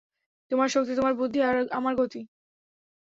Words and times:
তোমার 0.51 0.69
শক্তি, 0.69 0.93
তোমার 0.95 1.13
বুদ্ধি 1.13 1.39
আর 1.41 1.55
আমার 1.71 1.93
গতি। 1.95 2.21